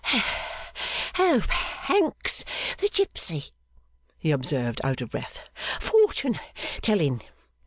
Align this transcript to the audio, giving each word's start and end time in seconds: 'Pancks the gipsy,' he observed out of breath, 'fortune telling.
'Pancks 1.13 2.43
the 2.79 2.89
gipsy,' 2.91 3.51
he 4.17 4.31
observed 4.31 4.81
out 4.83 4.99
of 4.99 5.11
breath, 5.11 5.47
'fortune 5.79 6.39
telling. 6.81 7.21